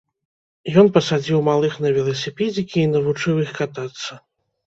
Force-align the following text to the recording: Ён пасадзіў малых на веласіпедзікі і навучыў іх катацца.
Ён 0.81 0.87
пасадзіў 0.95 1.39
малых 1.49 1.73
на 1.83 1.91
веласіпедзікі 1.97 2.77
і 2.85 2.87
навучыў 2.95 3.43
іх 3.47 3.51
катацца. 3.59 4.11